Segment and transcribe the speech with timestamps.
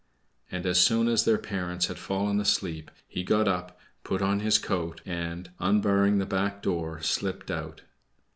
[0.49, 4.57] And as soon as their parents had fallen asleep he got up, put on his
[4.57, 7.83] coat, and, unbarring the back door, slipped out.